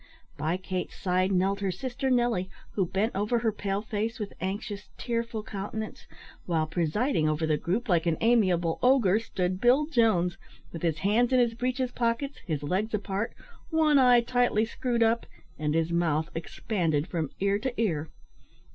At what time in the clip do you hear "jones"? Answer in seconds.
9.85-10.39